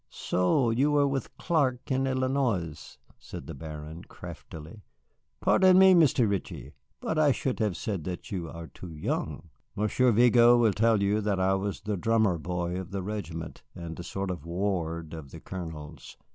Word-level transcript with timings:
"So 0.09 0.71
you 0.71 0.89
were 0.89 1.07
with 1.07 1.37
Clark 1.37 1.91
in 1.91 2.07
Illinois?" 2.07 2.75
said 3.19 3.45
the 3.45 3.53
Baron, 3.53 4.03
craftily. 4.05 4.81
"Pardon 5.41 5.77
me, 5.77 5.93
Mr. 5.93 6.27
Ritchie, 6.27 6.73
but 6.99 7.19
I 7.19 7.31
should 7.31 7.59
have 7.59 7.77
said 7.77 8.03
that 8.05 8.31
you 8.31 8.49
are 8.49 8.65
too 8.65 8.95
young." 8.95 9.49
"Monsieur 9.75 10.11
Vigo 10.11 10.57
will 10.57 10.73
tell 10.73 11.03
you 11.03 11.21
that 11.21 11.39
I 11.39 11.53
was 11.53 11.81
the 11.81 11.97
drummer 11.97 12.39
boy 12.39 12.79
of 12.79 12.89
the 12.89 13.03
regiment, 13.03 13.61
and 13.75 13.99
a 13.99 14.03
sort 14.03 14.31
of 14.31 14.43
ward 14.43 15.13
of 15.13 15.29
the 15.29 15.39
Colonel's. 15.39 16.17